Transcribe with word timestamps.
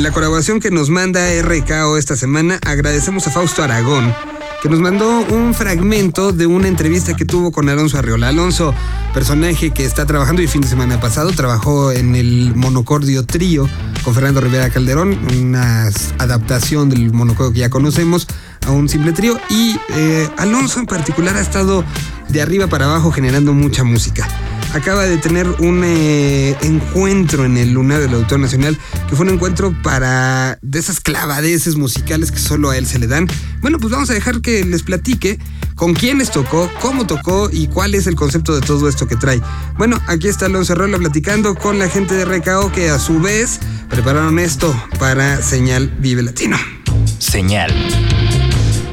La 0.00 0.12
colaboración 0.12 0.60
que 0.60 0.70
nos 0.70 0.88
manda 0.88 1.20
RKO 1.42 1.98
esta 1.98 2.16
semana, 2.16 2.58
agradecemos 2.66 3.26
a 3.26 3.30
Fausto 3.30 3.62
Aragón, 3.62 4.14
que 4.62 4.70
nos 4.70 4.80
mandó 4.80 5.20
un 5.26 5.52
fragmento 5.52 6.32
de 6.32 6.46
una 6.46 6.68
entrevista 6.68 7.14
que 7.14 7.26
tuvo 7.26 7.52
con 7.52 7.68
Alonso 7.68 7.98
Arriola. 7.98 8.28
Alonso, 8.28 8.74
personaje 9.12 9.72
que 9.72 9.84
está 9.84 10.06
trabajando 10.06 10.40
y 10.40 10.46
fin 10.46 10.62
de 10.62 10.68
semana 10.68 10.98
pasado 11.00 11.32
trabajó 11.32 11.92
en 11.92 12.16
el 12.16 12.54
monocordio 12.56 13.26
trío 13.26 13.68
con 14.02 14.14
Fernando 14.14 14.40
Rivera 14.40 14.70
Calderón, 14.70 15.18
una 15.38 15.90
adaptación 16.16 16.88
del 16.88 17.12
monocordio 17.12 17.52
que 17.52 17.60
ya 17.60 17.68
conocemos 17.68 18.26
a 18.66 18.70
un 18.70 18.88
simple 18.88 19.12
trío. 19.12 19.38
Y 19.50 19.78
eh, 19.90 20.30
Alonso 20.38 20.80
en 20.80 20.86
particular 20.86 21.36
ha 21.36 21.42
estado 21.42 21.84
de 22.30 22.40
arriba 22.40 22.68
para 22.68 22.86
abajo 22.86 23.12
generando 23.12 23.52
mucha 23.52 23.84
música 23.84 24.26
acaba 24.72 25.04
de 25.04 25.18
tener 25.18 25.48
un 25.58 25.82
eh, 25.84 26.56
encuentro 26.62 27.44
en 27.44 27.56
el 27.56 27.72
Lunar 27.72 28.00
del 28.00 28.14
Autor 28.14 28.40
Nacional, 28.40 28.78
que 29.08 29.16
fue 29.16 29.26
un 29.26 29.34
encuentro 29.34 29.74
para 29.82 30.58
de 30.62 30.78
esas 30.78 31.00
clavadeces 31.00 31.76
musicales 31.76 32.30
que 32.30 32.38
solo 32.38 32.70
a 32.70 32.76
él 32.76 32.86
se 32.86 32.98
le 32.98 33.06
dan. 33.06 33.28
Bueno, 33.60 33.78
pues 33.78 33.92
vamos 33.92 34.10
a 34.10 34.14
dejar 34.14 34.40
que 34.40 34.64
les 34.64 34.82
platique 34.82 35.38
con 35.74 35.94
quiénes 35.94 36.30
tocó, 36.30 36.70
cómo 36.80 37.06
tocó 37.06 37.48
y 37.50 37.68
cuál 37.68 37.94
es 37.94 38.06
el 38.06 38.14
concepto 38.14 38.54
de 38.54 38.60
todo 38.60 38.88
esto 38.88 39.06
que 39.06 39.16
trae. 39.16 39.40
Bueno, 39.78 39.98
aquí 40.06 40.28
está 40.28 40.46
Alonso 40.46 40.74
Rolla 40.74 40.98
platicando 40.98 41.54
con 41.54 41.78
la 41.78 41.88
gente 41.88 42.14
de 42.14 42.24
RKO 42.24 42.72
que 42.72 42.90
a 42.90 42.98
su 42.98 43.20
vez 43.20 43.60
prepararon 43.88 44.38
esto 44.38 44.74
para 44.98 45.42
Señal 45.42 45.88
Vive 45.98 46.22
Latino. 46.22 46.56
Señal. 47.18 47.72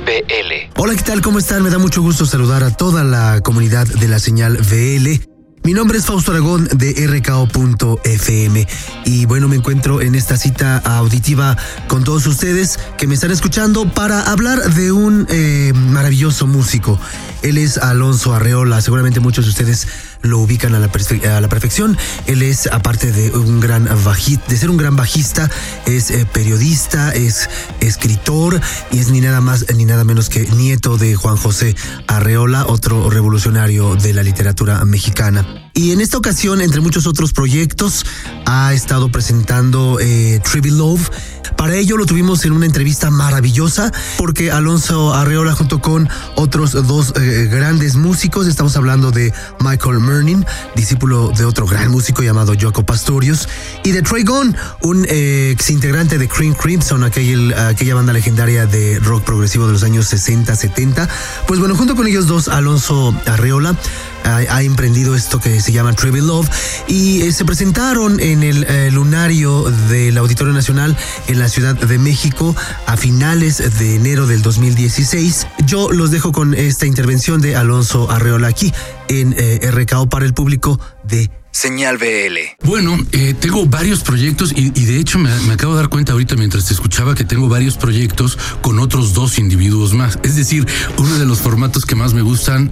VL. 0.05 0.71
Hola, 0.77 0.95
¿qué 0.95 1.03
tal? 1.03 1.21
¿Cómo 1.21 1.39
están? 1.39 1.63
Me 1.63 1.69
da 1.69 1.77
mucho 1.77 2.01
gusto 2.01 2.25
saludar 2.25 2.63
a 2.63 2.71
toda 2.71 3.03
la 3.03 3.41
comunidad 3.41 3.85
de 3.85 4.07
la 4.07 4.19
señal 4.19 4.57
VL. 4.57 5.36
Mi 5.67 5.73
nombre 5.73 5.97
es 5.97 6.05
Fausto 6.05 6.31
Aragón 6.31 6.69
de 6.77 6.93
RKO.fm 7.05 8.67
y 9.03 9.25
bueno, 9.25 9.49
me 9.49 9.57
encuentro 9.57 9.99
en 9.99 10.15
esta 10.15 10.37
cita 10.37 10.77
auditiva 10.77 11.57
con 11.89 12.05
todos 12.05 12.25
ustedes 12.25 12.79
que 12.97 13.05
me 13.05 13.15
están 13.15 13.31
escuchando 13.31 13.85
para 13.91 14.21
hablar 14.31 14.73
de 14.75 14.93
un 14.93 15.27
eh, 15.29 15.73
maravilloso 15.75 16.47
músico. 16.47 16.97
Él 17.41 17.57
es 17.57 17.77
Alonso 17.77 18.33
Arreola, 18.33 18.79
seguramente 18.79 19.19
muchos 19.19 19.43
de 19.43 19.49
ustedes 19.51 19.89
lo 20.21 20.39
ubican 20.39 20.75
a 20.75 20.79
la, 20.79 20.89
a 21.35 21.41
la 21.41 21.49
perfección. 21.49 21.97
Él 22.25 22.41
es, 22.41 22.67
aparte 22.67 23.11
de 23.11 23.31
un 23.31 23.59
gran 23.59 23.87
bajista, 24.03 24.45
de 24.47 24.57
ser 24.57 24.69
un 24.69 24.77
gran 24.77 24.95
bajista, 24.95 25.49
es 25.85 26.11
eh, 26.11 26.27
periodista, 26.31 27.11
es 27.11 27.49
escritor 27.79 28.59
y 28.91 28.99
es 28.99 29.09
ni 29.09 29.21
nada 29.21 29.41
más 29.41 29.65
ni 29.75 29.85
nada 29.85 30.03
menos 30.03 30.29
que 30.29 30.47
nieto 30.51 30.97
de 30.97 31.15
Juan 31.15 31.37
José 31.37 31.75
Arreola, 32.07 32.65
otro 32.67 33.09
revolucionario 33.09 33.95
de 33.95 34.13
la 34.13 34.23
literatura 34.23 34.83
mexicana. 34.85 35.45
Y 35.73 35.91
en 35.91 36.01
esta 36.01 36.17
ocasión, 36.17 36.61
entre 36.61 36.81
muchos 36.81 37.05
otros 37.05 37.33
proyectos, 37.33 38.03
ha 38.45 38.73
estado 38.73 39.11
presentando 39.11 39.99
eh, 40.01 40.41
Love. 40.63 41.09
Para 41.57 41.75
ello 41.75 41.97
lo 41.97 42.05
tuvimos 42.05 42.45
en 42.45 42.53
una 42.53 42.67
entrevista 42.67 43.09
maravillosa 43.09 43.91
porque 44.17 44.51
Alonso 44.51 45.13
Arreola 45.13 45.53
junto 45.53 45.81
con 45.81 46.07
otros 46.35 46.71
dos 46.87 47.13
eh, 47.19 47.49
grandes 47.51 47.95
músicos, 47.95 48.47
estamos 48.47 48.77
hablando 48.77 49.11
de 49.11 49.33
Michael 49.59 49.99
Mernin, 49.99 50.45
discípulo 50.75 51.31
de 51.35 51.45
otro 51.45 51.65
gran 51.65 51.91
músico 51.91 52.21
llamado 52.21 52.53
Joco 52.59 52.85
Pastorius, 52.85 53.49
y 53.83 53.91
de 53.91 54.03
Trey 54.03 54.23
Gunn, 54.23 54.55
un 54.81 55.05
eh, 55.09 55.49
ex 55.51 55.71
integrante 55.71 56.17
de 56.19 56.27
Cream 56.27 56.53
Crimson, 56.53 57.03
aquella, 57.03 57.67
aquella 57.69 57.95
banda 57.95 58.13
legendaria 58.13 58.67
de 58.67 58.99
rock 58.99 59.23
progresivo 59.23 59.65
de 59.65 59.73
los 59.73 59.83
años 59.83 60.05
60, 60.07 60.55
70. 60.55 61.09
Pues 61.47 61.59
bueno, 61.59 61.75
junto 61.75 61.95
con 61.95 62.07
ellos 62.07 62.27
dos, 62.27 62.47
Alonso 62.47 63.15
Arreola 63.25 63.75
ha, 64.23 64.61
emprendido 64.61 65.15
esto 65.15 65.39
que 65.39 65.61
se 65.61 65.71
llama 65.71 65.93
Trivial 65.93 66.27
Love 66.27 66.49
y 66.87 67.21
eh, 67.21 67.31
se 67.31 67.45
presentaron 67.45 68.19
en 68.19 68.43
el 68.43 68.63
eh, 68.63 68.91
lunario 68.91 69.63
del 69.89 70.17
Auditorio 70.17 70.53
Nacional 70.53 70.95
en 71.27 71.39
la 71.39 71.49
Ciudad 71.49 71.75
de 71.75 71.97
México 71.97 72.55
a 72.85 72.97
finales 72.97 73.79
de 73.79 73.95
enero 73.95 74.27
del 74.27 74.41
2016. 74.41 75.47
Yo 75.65 75.91
los 75.91 76.11
dejo 76.11 76.31
con 76.31 76.53
esta 76.53 76.85
intervención 76.85 77.41
de 77.41 77.55
Alonso 77.55 78.09
Arreola 78.11 78.47
aquí 78.47 78.73
en 79.07 79.35
eh, 79.37 79.59
RKO 79.71 80.09
para 80.09 80.25
el 80.25 80.33
público 80.33 80.79
de 81.03 81.29
Señal 81.51 81.97
BL. 81.97 82.67
Bueno, 82.67 82.99
tengo 83.39 83.65
varios 83.65 84.01
proyectos 84.01 84.53
y, 84.55 84.69
de 84.69 84.99
hecho 84.99 85.17
me, 85.17 85.33
me, 85.47 85.53
acabo 85.53 85.73
de 85.73 85.81
dar 85.81 85.89
cuenta 85.89 86.11
ahorita 86.11 86.35
mientras 86.35 86.65
te 86.65 86.73
escuchaba 86.75 87.15
que 87.15 87.23
tengo 87.23 87.49
varios 87.49 87.77
proyectos 87.77 88.37
con 88.61 88.77
otros 88.77 89.13
dos 89.13 89.39
individuos 89.39 89.93
más. 89.93 90.19
Es 90.21 90.35
decir, 90.35 90.67
uno 90.97 91.17
de 91.17 91.25
los 91.25 91.39
formatos 91.39 91.83
que 91.87 91.95
más 91.95 92.13
me 92.13 92.21
gustan 92.21 92.69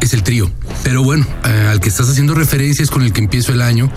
es 0.00 0.14
el 0.14 0.22
trío. 0.22 0.50
Pero 0.82 1.02
bueno, 1.02 1.26
eh, 1.44 1.68
al 1.70 1.80
que 1.80 1.88
estás 1.88 2.08
haciendo 2.08 2.34
referencia 2.34 2.82
es 2.82 2.90
con 2.90 3.02
el 3.02 3.12
que 3.12 3.20
empiezo 3.20 3.52
el 3.52 3.62
año, 3.62 3.90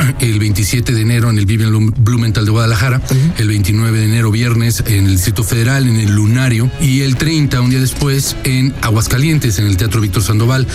el 0.20 0.38
27 0.38 0.92
de 0.92 1.00
enero 1.00 1.30
en 1.30 1.38
el 1.38 1.46
Vivian 1.46 1.92
Blumenthal 1.98 2.44
de 2.44 2.50
Guadalajara, 2.50 3.00
el 3.38 3.48
29 3.48 3.98
de 3.98 4.04
enero 4.04 4.30
viernes 4.30 4.82
en 4.86 5.06
el 5.06 5.12
Distrito 5.12 5.44
Federal, 5.44 5.88
en 5.88 5.96
el 5.96 6.14
Lunario, 6.14 6.70
y 6.80 7.00
el 7.00 7.16
30, 7.16 7.60
un 7.60 7.70
día 7.70 7.80
después, 7.80 8.36
en 8.44 8.74
Aguascalientes, 8.82 9.58
en 9.58 9.66
el 9.66 9.76
Teatro 9.76 10.00
Víctor 10.00 10.22
Sandoval. 10.22 10.66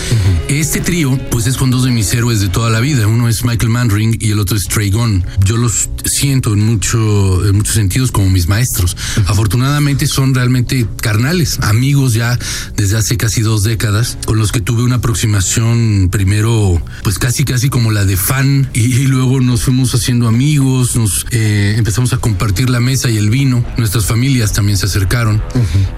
Este 0.48 0.80
trío, 0.80 1.18
pues 1.30 1.46
es 1.46 1.56
con 1.56 1.70
dos 1.70 1.84
de 1.84 1.90
mis 1.90 2.12
héroes 2.14 2.40
de 2.40 2.48
toda 2.48 2.70
la 2.70 2.80
vida. 2.80 3.06
Uno 3.06 3.28
es 3.28 3.44
Michael 3.44 3.70
Manring 3.70 4.18
y 4.20 4.30
el 4.30 4.38
otro 4.38 4.56
es 4.56 4.64
Trey 4.64 4.90
Gunn. 4.90 5.24
Yo 5.44 5.56
los 5.56 5.88
siento 6.04 6.52
en, 6.52 6.60
mucho, 6.60 7.44
en 7.46 7.56
muchos 7.56 7.74
sentidos 7.74 8.12
como 8.12 8.30
mis 8.30 8.48
maestros. 8.48 8.96
Afortunadamente 9.26 10.06
son 10.06 10.34
realmente 10.34 10.86
carnales, 11.00 11.58
amigos 11.60 12.14
ya 12.14 12.38
desde 12.76 12.96
hace 12.96 13.16
casi 13.16 13.40
dos 13.40 13.62
décadas, 13.62 14.18
con 14.26 14.38
los 14.38 14.52
que 14.52 14.60
tuve 14.60 14.82
una 14.82 14.96
aproximación 14.96 16.08
primero, 16.10 16.82
pues 17.02 17.18
casi 17.18 17.44
casi 17.44 17.68
como 17.68 17.90
la 17.90 18.04
de 18.04 18.16
fan, 18.16 18.68
y, 18.72 19.07
luego 19.08 19.40
nos 19.40 19.62
fuimos 19.62 19.94
haciendo 19.94 20.28
amigos, 20.28 20.96
nos 20.96 21.26
eh, 21.30 21.74
empezamos 21.76 22.12
a 22.12 22.18
compartir 22.18 22.70
la 22.70 22.80
mesa 22.80 23.10
y 23.10 23.16
el 23.16 23.30
vino, 23.30 23.64
nuestras 23.76 24.06
familias 24.06 24.52
también 24.52 24.78
se 24.78 24.86
acercaron, 24.86 25.42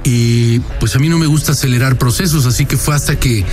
y 0.04 0.60
pues 0.80 0.96
a 0.96 0.98
mí 0.98 1.08
no 1.08 1.18
me 1.18 1.26
gusta 1.26 1.52
acelerar 1.52 1.98
procesos, 1.98 2.46
así 2.46 2.66
que 2.66 2.76
fue 2.76 2.94
hasta 2.94 3.18
que 3.18 3.44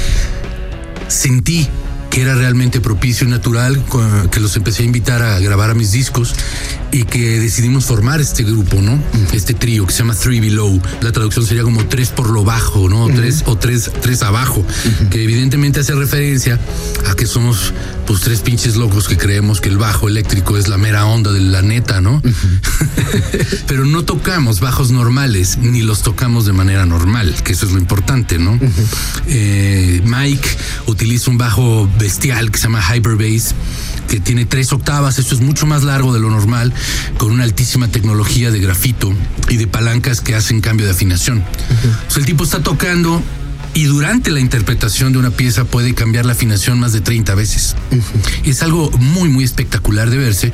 sentí 1.07 1.67
que 2.09 2.21
era 2.21 2.35
realmente 2.35 2.79
propicio 2.79 3.27
y 3.27 3.29
natural, 3.29 3.83
que 4.31 4.39
los 4.39 4.55
empecé 4.55 4.83
a 4.83 4.85
invitar 4.85 5.21
a 5.21 5.39
grabar 5.39 5.69
a 5.69 5.73
mis 5.73 5.91
discos 5.91 6.33
y 6.91 7.03
que 7.03 7.39
decidimos 7.39 7.85
formar 7.85 8.21
este 8.21 8.43
grupo, 8.43 8.81
¿no? 8.81 8.99
Este 9.33 9.53
trío 9.53 9.85
que 9.85 9.91
se 9.91 9.99
llama 9.99 10.15
Three 10.15 10.39
Below. 10.39 10.81
La 11.01 11.11
traducción 11.11 11.45
sería 11.45 11.63
como 11.63 11.85
tres 11.85 12.09
por 12.09 12.29
lo 12.29 12.43
bajo, 12.43 12.89
¿no? 12.89 13.07
Tres 13.07 13.43
o 13.45 13.57
tres, 13.57 13.91
tres 14.01 14.23
abajo, 14.23 14.65
que 15.11 15.23
evidentemente 15.23 15.81
hace 15.81 15.93
referencia 15.95 16.59
a 17.07 17.15
que 17.15 17.27
somos 17.27 17.73
pues 18.07 18.21
tres 18.21 18.39
pinches 18.39 18.77
locos 18.77 19.07
que 19.09 19.17
creemos 19.17 19.59
que 19.59 19.67
el 19.67 19.77
bajo 19.77 20.07
eléctrico 20.07 20.57
es 20.57 20.69
la 20.69 20.77
mera 20.77 21.05
onda 21.05 21.33
de 21.33 21.41
la 21.41 21.61
neta, 21.61 21.99
¿no? 21.99 22.21
Pero 23.67 23.85
no 23.85 24.03
tocamos 24.03 24.61
bajos 24.61 24.91
normales, 24.91 25.57
ni 25.57 25.81
los 25.81 26.03
tocamos 26.03 26.45
de 26.45 26.53
manera 26.53 26.85
normal, 26.85 27.35
que 27.43 27.51
eso 27.51 27.65
es 27.65 27.73
lo 27.73 27.79
importante, 27.79 28.39
¿no? 28.39 28.57
Eh, 29.27 30.01
Mike 30.05 30.47
utiliza 30.87 31.29
un 31.29 31.37
bajo 31.37 31.89
bestial 31.99 32.49
que 32.49 32.57
se 32.57 32.63
llama 32.63 32.81
Hyperbase 32.81 33.53
que 34.07 34.19
tiene 34.21 34.45
tres 34.45 34.71
octavas, 34.71 35.19
esto 35.19 35.35
es 35.35 35.41
mucho 35.41 35.65
más 35.65 35.83
largo 35.83 36.13
de 36.13 36.19
lo 36.19 36.29
normal, 36.29 36.73
con 37.17 37.31
una 37.31 37.43
altísima 37.43 37.89
tecnología 37.89 38.51
de 38.51 38.59
grafito 38.59 39.13
y 39.49 39.57
de 39.57 39.67
palancas 39.67 40.21
que 40.21 40.33
hacen 40.33 40.61
cambio 40.61 40.85
de 40.85 40.93
afinación. 40.93 41.43
el 42.15 42.25
tipo 42.25 42.45
está 42.45 42.63
tocando 42.63 43.21
y 43.77 43.83
durante 43.83 44.31
la 44.31 44.39
interpretación 44.39 45.13
de 45.13 45.19
una 45.19 45.29
pieza 45.29 45.63
puede 45.63 45.93
cambiar 45.93 46.25
la 46.25 46.31
afinación 46.31 46.79
más 46.79 46.93
de 46.93 47.01
30 47.01 47.35
veces. 47.35 47.75
Es 48.43 48.63
algo 48.63 48.89
muy, 48.97 49.29
muy 49.29 49.43
espectacular 49.43 50.09
de 50.09 50.17
verse, 50.17 50.51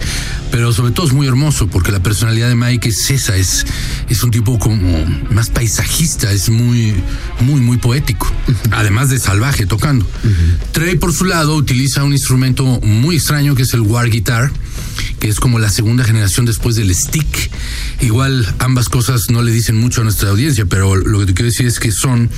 pero 0.51 0.73
sobre 0.73 0.91
todo 0.91 1.07
es 1.07 1.13
muy 1.13 1.25
hermoso 1.25 1.67
porque 1.67 1.93
la 1.93 2.03
personalidad 2.03 2.49
de 2.49 2.55
Mike 2.55 2.89
es 2.89 3.09
esa, 3.11 3.37
es, 3.37 3.65
es 4.09 4.23
un 4.23 4.31
tipo 4.31 4.59
como 4.59 5.05
más 5.29 5.49
paisajista, 5.49 6.33
es 6.33 6.49
muy, 6.49 6.93
muy, 7.39 7.61
muy 7.61 7.77
poético, 7.77 8.29
además 8.71 9.09
de 9.09 9.19
salvaje 9.19 9.65
tocando. 9.65 10.05
Trey, 10.73 10.97
por 10.97 11.13
su 11.13 11.23
lado, 11.23 11.55
utiliza 11.55 12.03
un 12.03 12.11
instrumento 12.11 12.81
muy 12.81 13.15
extraño 13.15 13.55
que 13.55 13.61
es 13.61 13.73
el 13.73 13.81
war 13.81 14.09
guitar, 14.09 14.51
que 15.19 15.29
es 15.29 15.39
como 15.39 15.59
la 15.59 15.69
segunda 15.69 16.03
generación 16.03 16.45
después 16.45 16.75
del 16.75 16.93
stick. 16.93 17.51
Igual 18.01 18.55
ambas 18.59 18.89
cosas 18.89 19.29
no 19.29 19.41
le 19.41 19.51
dicen 19.51 19.77
mucho 19.77 20.01
a 20.01 20.03
nuestra 20.03 20.29
audiencia, 20.29 20.65
pero 20.65 20.95
lo 20.95 21.19
que 21.19 21.27
te 21.27 21.33
quiero 21.33 21.49
decir 21.49 21.65
es 21.65 21.79
que 21.79 21.91
son 21.91 22.29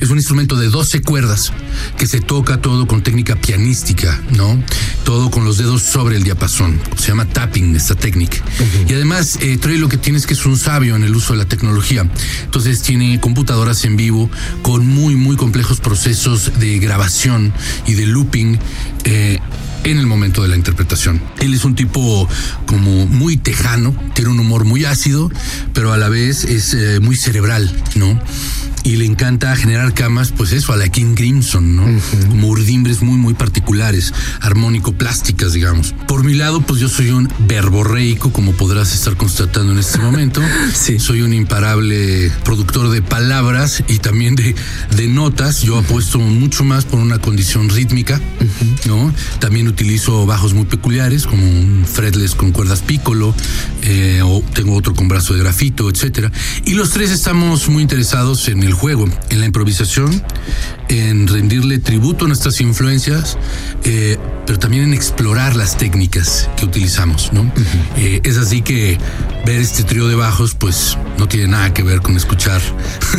es 0.00 0.08
un 0.08 0.16
instrumento 0.16 0.56
de 0.56 0.68
12 0.68 1.02
cuerdas 1.02 1.52
que 1.98 2.06
se 2.06 2.20
toca 2.20 2.60
todo 2.60 2.86
con 2.86 3.02
técnica 3.02 3.36
pianística, 3.36 4.20
¿no? 4.30 4.62
Todo 5.04 5.30
con 5.30 5.44
los 5.44 5.58
dedos 5.58 5.82
sobre 5.82 6.16
el 6.16 6.24
diapasón. 6.24 6.80
Se 6.96 7.08
llama 7.08 7.26
tapping 7.26 7.76
esta 7.76 7.94
técnica. 7.94 8.38
Y 8.88 8.94
además, 8.94 9.38
eh, 9.40 9.58
Trey 9.58 9.76
lo 9.76 9.88
que 9.88 9.98
tiene 9.98 10.18
es 10.18 10.26
que 10.26 10.32
es 10.34 10.46
un 10.46 10.56
sabio 10.56 10.96
en 10.96 11.04
el 11.04 11.14
uso 11.14 11.34
de 11.34 11.40
la 11.40 11.44
tecnología. 11.44 12.10
Entonces 12.44 12.80
tiene 12.82 13.20
computadoras 13.20 13.84
en 13.84 13.96
vivo 13.96 14.30
con 14.62 14.86
muy, 14.86 15.16
muy 15.16 15.36
complejos 15.36 15.80
procesos 15.80 16.58
de 16.58 16.78
grabación 16.78 17.52
y 17.86 17.94
de 17.94 18.06
looping. 18.06 18.58
Eh, 19.04 19.38
en 19.84 19.98
el 19.98 20.06
momento 20.06 20.42
de 20.42 20.48
la 20.48 20.56
interpretación. 20.56 21.20
Él 21.38 21.54
es 21.54 21.64
un 21.64 21.74
tipo 21.74 22.28
como 22.66 23.06
muy 23.06 23.36
tejano, 23.36 23.94
tiene 24.14 24.30
un 24.30 24.40
humor 24.40 24.64
muy 24.64 24.84
ácido, 24.84 25.30
pero 25.72 25.92
a 25.92 25.96
la 25.96 26.08
vez 26.08 26.44
es 26.44 26.74
eh, 26.74 27.00
muy 27.00 27.16
cerebral, 27.16 27.70
¿no? 27.94 28.18
Y 28.82 28.96
le 28.96 29.04
encanta 29.04 29.54
generar 29.56 29.94
camas, 29.94 30.32
pues 30.32 30.52
eso, 30.52 30.72
a 30.72 30.76
la 30.76 30.88
King 30.88 31.14
Crimson, 31.14 31.76
¿no? 31.76 31.84
Como 32.28 32.48
urdimbres 32.48 33.02
muy, 33.02 33.16
muy 33.16 33.34
particulares, 33.34 34.12
armónico-plásticas, 34.40 35.52
digamos. 35.52 35.94
Por 36.06 36.24
mi 36.24 36.34
lado, 36.34 36.60
pues 36.60 36.80
yo 36.80 36.88
soy 36.88 37.10
un 37.10 37.28
verborreico, 37.40 38.32
como 38.32 38.52
podrás 38.52 38.94
estar 38.94 39.16
constatando 39.16 39.72
en 39.72 39.78
este 39.78 39.98
momento. 40.00 40.40
Sí. 40.74 40.98
Soy 40.98 41.22
un 41.22 41.32
imparable 41.32 42.30
productor 42.44 42.90
de 42.90 43.02
palabras 43.02 43.82
y 43.88 43.98
también 43.98 44.34
de, 44.34 44.54
de 44.96 45.08
notas. 45.08 45.62
Yo 45.62 45.78
apuesto 45.78 46.18
mucho 46.18 46.64
más 46.64 46.84
por 46.84 47.00
una 47.00 47.18
condición 47.18 47.68
rítmica, 47.68 48.20
¿no? 48.86 49.12
También 49.38 49.68
utilizo 49.68 50.26
bajos 50.26 50.54
muy 50.54 50.64
peculiares, 50.64 51.26
como 51.26 51.44
un 51.44 51.84
fretless 51.86 52.34
con 52.34 52.52
cuerdas 52.52 52.80
piccolo, 52.80 53.34
eh, 53.82 54.20
o 54.24 54.42
tengo 54.54 54.74
otro 54.74 54.94
con 54.94 55.08
brazo 55.08 55.34
de 55.34 55.40
grafito, 55.40 55.90
etcétera. 55.90 56.30
Y 56.64 56.74
los 56.74 56.90
tres 56.90 57.10
estamos 57.10 57.68
muy 57.68 57.82
interesados 57.82 58.48
en 58.48 58.62
el 58.62 58.69
juego, 58.72 59.08
en 59.30 59.40
la 59.40 59.46
improvisación, 59.46 60.22
en 60.90 61.28
rendirle 61.28 61.78
tributo 61.78 62.24
a 62.24 62.28
nuestras 62.28 62.60
influencias, 62.60 63.38
eh, 63.84 64.18
pero 64.46 64.58
también 64.58 64.84
en 64.84 64.94
explorar 64.94 65.54
las 65.54 65.76
técnicas 65.76 66.48
que 66.56 66.64
utilizamos, 66.64 67.32
¿no? 67.32 67.50
Eh, 67.96 68.20
es 68.24 68.36
así 68.38 68.62
que 68.62 68.98
ver 69.46 69.60
este 69.60 69.84
trío 69.84 70.08
de 70.08 70.16
bajos, 70.16 70.54
pues 70.54 70.98
no 71.18 71.28
tiene 71.28 71.46
nada 71.46 71.72
que 71.72 71.82
ver 71.82 72.00
con 72.00 72.16
escuchar 72.16 72.60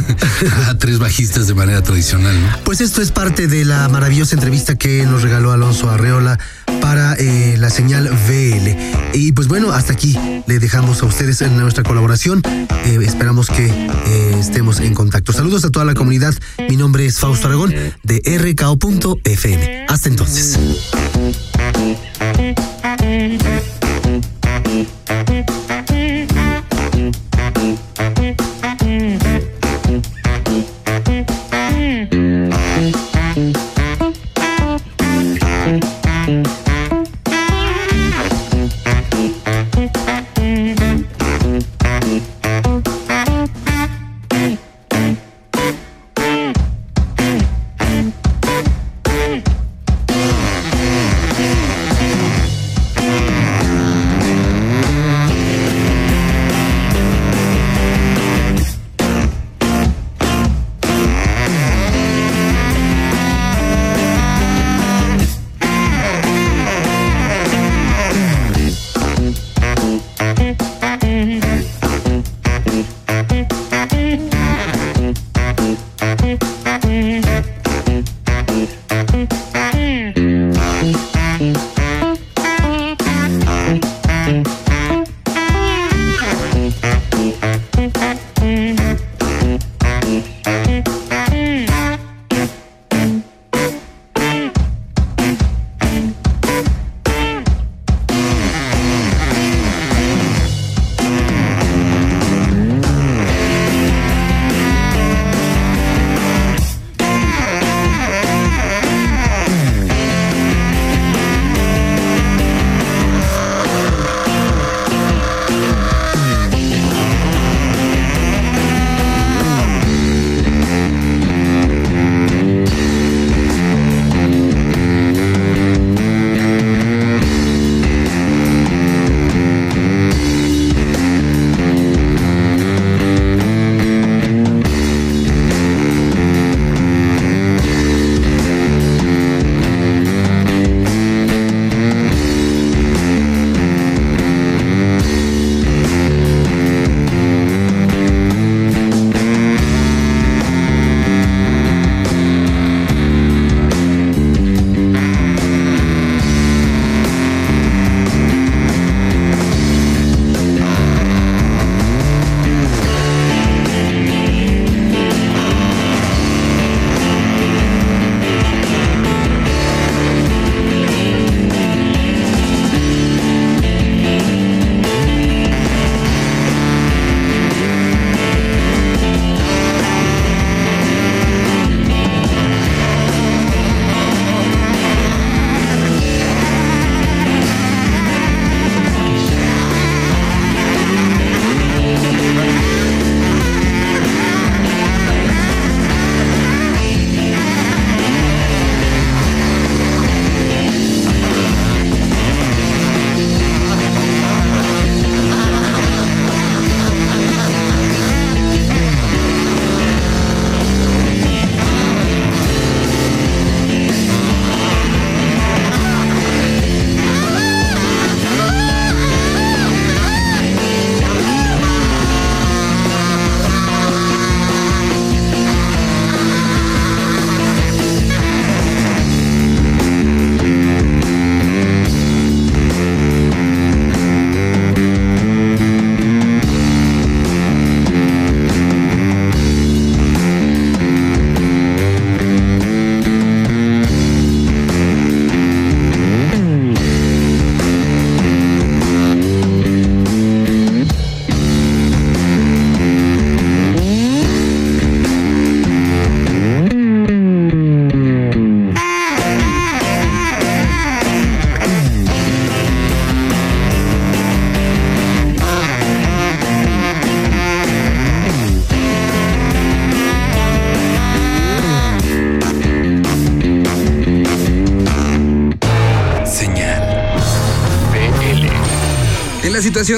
a 0.68 0.76
tres 0.76 1.00
bajistas 1.00 1.48
de 1.48 1.54
manera 1.54 1.82
tradicional, 1.82 2.36
¿no? 2.42 2.48
Pues 2.64 2.82
esto 2.82 3.02
es 3.02 3.12
parte 3.12 3.48
de 3.48 3.64
la 3.64 3.88
maravillosa 3.88 4.36
entrevista 4.36 4.76
que 4.76 5.06
nos 5.06 5.22
regaló 5.22 5.52
Alonso 5.52 5.90
Arreola 5.90 6.40
para 6.82 7.14
eh, 7.14 7.56
la 7.58 7.70
señal 7.70 8.10
VL. 8.10 8.76
Y 9.14 9.32
pues 9.32 9.48
bueno, 9.48 9.72
hasta 9.72 9.94
aquí 9.94 10.18
le 10.48 10.60
dejamos 10.60 11.04
a 11.04 11.06
ustedes 11.06 11.42
en 11.42 11.58
nuestra 11.58 11.84
colaboración. 11.84 12.42
Esperamos 12.86 13.50
que 13.50 13.72
estemos 14.40 14.80
en 14.80 14.94
contacto. 14.94 15.32
Saludos 15.42 15.66
a 15.66 15.72
toda 15.72 15.86
la 15.86 15.96
comunidad. 15.96 16.36
Mi 16.70 16.78
nombre 16.78 17.04
es 17.04 17.18
Fausto 17.18 17.48
Aragón 17.48 17.74
de 18.04 18.22
RKO.fm. 18.54 19.86
Hasta 19.90 20.08
entonces. 20.08 20.60
Bye. 79.28 79.51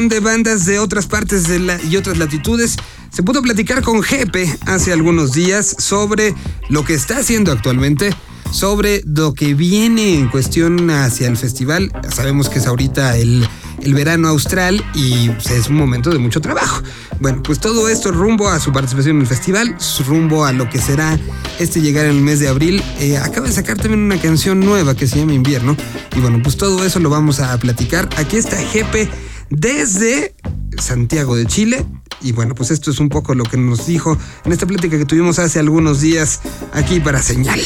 De 0.01 0.19
bandas 0.19 0.65
de 0.65 0.79
otras 0.79 1.05
partes 1.05 1.47
de 1.47 1.59
la, 1.59 1.79
y 1.83 1.97
otras 1.97 2.17
latitudes, 2.17 2.77
se 3.11 3.21
pudo 3.21 3.43
platicar 3.43 3.83
con 3.83 4.01
Jepe 4.01 4.51
hace 4.65 4.91
algunos 4.91 5.33
días 5.33 5.75
sobre 5.77 6.33
lo 6.67 6.83
que 6.83 6.95
está 6.95 7.19
haciendo 7.19 7.51
actualmente, 7.51 8.09
sobre 8.51 9.03
lo 9.05 9.35
que 9.35 9.53
viene 9.53 10.15
en 10.15 10.29
cuestión 10.29 10.89
hacia 10.89 11.27
el 11.27 11.37
festival. 11.37 11.91
Sabemos 12.11 12.49
que 12.49 12.57
es 12.57 12.65
ahorita 12.65 13.17
el, 13.17 13.47
el 13.83 13.93
verano 13.93 14.29
austral 14.29 14.83
y 14.95 15.29
pues, 15.29 15.51
es 15.51 15.67
un 15.67 15.75
momento 15.75 16.09
de 16.09 16.17
mucho 16.17 16.41
trabajo. 16.41 16.81
Bueno, 17.19 17.43
pues 17.43 17.59
todo 17.59 17.87
esto 17.87 18.11
rumbo 18.11 18.49
a 18.49 18.59
su 18.59 18.71
participación 18.71 19.17
en 19.17 19.21
el 19.21 19.27
festival, 19.27 19.77
rumbo 20.07 20.43
a 20.43 20.53
lo 20.53 20.67
que 20.67 20.81
será 20.81 21.19
este 21.59 21.81
llegar 21.81 22.05
en 22.05 22.15
el 22.15 22.21
mes 22.21 22.39
de 22.39 22.47
abril. 22.47 22.83
Eh, 22.99 23.17
acaba 23.17 23.45
de 23.45 23.53
sacar 23.53 23.77
también 23.77 24.01
una 24.01 24.19
canción 24.19 24.59
nueva 24.59 24.95
que 24.95 25.05
se 25.05 25.19
llama 25.19 25.33
Invierno. 25.33 25.77
Y 26.15 26.19
bueno, 26.19 26.39
pues 26.41 26.57
todo 26.57 26.83
eso 26.83 26.99
lo 26.99 27.11
vamos 27.11 27.39
a 27.39 27.55
platicar. 27.59 28.09
Aquí 28.17 28.37
está 28.37 28.57
Jepe 28.57 29.07
desde 29.53 30.33
Santiago 30.77 31.35
de 31.35 31.45
Chile. 31.45 31.85
Y 32.21 32.31
bueno, 32.31 32.55
pues 32.55 32.71
esto 32.71 32.91
es 32.91 32.99
un 32.99 33.09
poco 33.09 33.35
lo 33.35 33.43
que 33.43 33.57
nos 33.57 33.85
dijo 33.85 34.17
en 34.45 34.51
esta 34.51 34.65
plática 34.65 34.97
que 34.97 35.05
tuvimos 35.05 35.39
hace 35.39 35.59
algunos 35.59 36.01
días 36.01 36.41
aquí 36.73 36.99
para 36.99 37.21
Señal. 37.21 37.61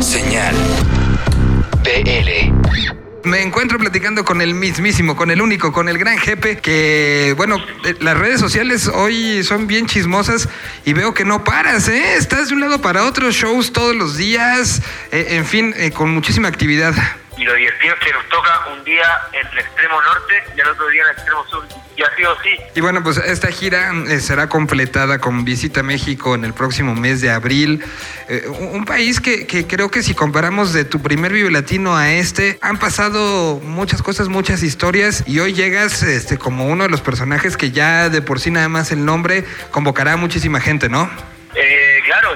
Señal. 0.00 0.54
BL. 1.84 3.28
Me 3.28 3.42
encuentro 3.42 3.78
platicando 3.78 4.24
con 4.24 4.40
el 4.40 4.54
mismísimo, 4.54 5.14
con 5.14 5.30
el 5.30 5.42
único, 5.42 5.72
con 5.72 5.88
el 5.88 5.98
gran 5.98 6.18
jefe, 6.18 6.56
que, 6.56 7.34
bueno, 7.36 7.58
eh, 7.84 7.94
las 8.00 8.16
redes 8.16 8.40
sociales 8.40 8.88
hoy 8.88 9.44
son 9.44 9.66
bien 9.66 9.86
chismosas 9.86 10.48
y 10.86 10.94
veo 10.94 11.12
que 11.12 11.26
no 11.26 11.44
paras, 11.44 11.88
¿eh? 11.88 12.14
Estás 12.16 12.48
de 12.48 12.54
un 12.54 12.60
lado 12.60 12.80
para 12.80 13.04
otro, 13.04 13.30
shows 13.30 13.72
todos 13.72 13.94
los 13.94 14.16
días, 14.16 14.80
eh, 15.12 15.28
en 15.30 15.44
fin, 15.44 15.74
eh, 15.76 15.90
con 15.90 16.10
muchísima 16.10 16.48
actividad. 16.48 16.94
Y 17.40 17.44
lo 17.44 17.54
divertido 17.54 17.94
es 17.94 18.00
que 18.00 18.12
nos 18.12 18.28
toca 18.28 18.66
un 18.70 18.84
día 18.84 19.02
en 19.32 19.46
el 19.46 19.58
extremo 19.58 20.00
norte 20.02 20.34
y 20.54 20.60
al 20.60 20.68
otro 20.68 20.88
día 20.88 21.02
en 21.02 21.08
el 21.08 21.14
extremo 21.14 21.46
sur. 21.46 21.64
Y 21.96 22.02
ha 22.02 22.14
sido 22.14 22.36
así. 22.38 22.50
Y 22.74 22.80
bueno, 22.82 23.02
pues 23.02 23.16
esta 23.16 23.48
gira 23.48 23.92
eh, 24.08 24.20
será 24.20 24.50
completada 24.50 25.18
con 25.18 25.44
Visita 25.44 25.82
México 25.82 26.34
en 26.34 26.44
el 26.44 26.52
próximo 26.52 26.94
mes 26.94 27.22
de 27.22 27.30
abril. 27.30 27.82
Eh, 28.28 28.46
un 28.46 28.84
país 28.84 29.20
que, 29.20 29.46
que 29.46 29.66
creo 29.66 29.90
que 29.90 30.02
si 30.02 30.14
comparamos 30.14 30.74
de 30.74 30.84
tu 30.84 31.00
primer 31.00 31.32
Vive 31.32 31.50
Latino 31.50 31.96
a 31.96 32.12
este, 32.12 32.58
han 32.60 32.78
pasado 32.78 33.58
muchas 33.60 34.02
cosas, 34.02 34.28
muchas 34.28 34.62
historias 34.62 35.24
y 35.26 35.40
hoy 35.40 35.54
llegas 35.54 36.02
este, 36.02 36.36
como 36.36 36.66
uno 36.66 36.84
de 36.84 36.90
los 36.90 37.00
personajes 37.00 37.56
que 37.56 37.70
ya 37.70 38.10
de 38.10 38.20
por 38.20 38.38
sí 38.38 38.50
nada 38.50 38.68
más 38.68 38.92
el 38.92 39.06
nombre 39.06 39.46
convocará 39.70 40.12
a 40.12 40.16
muchísima 40.18 40.60
gente, 40.60 40.90
¿no? 40.90 41.10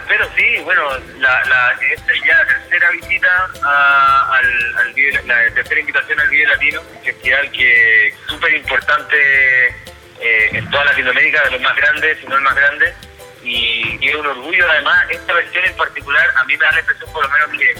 Espero 0.04 0.28
sí. 0.36 0.58
Bueno, 0.64 0.90
la, 1.18 1.42
la, 1.46 1.76
esta 1.90 2.12
es 2.12 2.20
ya 2.26 2.36
la 2.36 2.46
tercera 2.46 2.90
visita 2.90 3.50
al, 4.30 4.76
al 4.76 4.92
Vive- 4.94 5.22
la 5.24 5.50
tercera 5.54 5.80
invitación 5.80 6.20
al 6.20 6.28
Vive 6.28 6.46
Latino, 6.46 6.82
un 6.94 7.02
festival 7.02 7.50
que 7.50 8.08
es 8.08 8.14
súper 8.28 8.52
importante 8.54 9.66
eh, 10.20 10.50
en 10.52 10.70
toda 10.70 10.84
Latinoamérica, 10.84 11.42
de 11.44 11.52
los 11.52 11.60
más 11.62 11.74
grandes, 11.76 12.18
si 12.20 12.26
no 12.26 12.36
el 12.36 12.42
más 12.42 12.54
grande. 12.54 12.94
Y, 13.42 13.98
es 14.06 14.14
un 14.14 14.26
orgullo, 14.26 14.70
además, 14.70 15.06
esta 15.10 15.32
versión 15.32 15.64
en 15.64 15.76
particular, 15.76 16.26
a 16.36 16.44
mí 16.44 16.54
me 16.56 16.64
da 16.64 16.72
la 16.72 16.80
impresión 16.80 17.10
por 17.12 17.24
lo 17.24 17.30
menos 17.30 17.50
que, 17.50 17.74